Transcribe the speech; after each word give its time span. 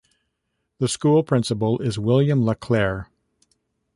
The 0.79 0.87
school 0.87 1.21
principal 1.23 1.77
is 1.77 1.99
William 1.99 2.43
LaClair. 2.43 3.09